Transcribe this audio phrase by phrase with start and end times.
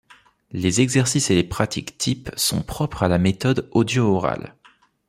[0.51, 4.55] Les exercices et les pratiques types sont propres à la méthode audio-oral.